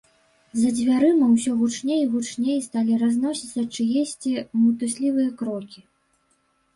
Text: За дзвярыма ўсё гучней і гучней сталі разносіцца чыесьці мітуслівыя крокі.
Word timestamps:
За 0.59 0.69
дзвярыма 0.77 1.25
ўсё 1.33 1.51
гучней 1.59 1.99
і 2.03 2.07
гучней 2.13 2.57
сталі 2.67 2.97
разносіцца 3.03 3.65
чыесьці 3.83 4.33
мітуслівыя 4.63 5.29
крокі. 5.43 5.79